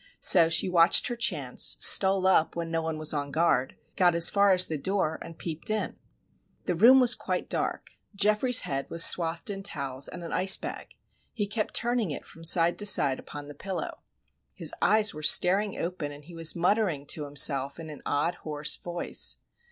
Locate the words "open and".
15.77-16.23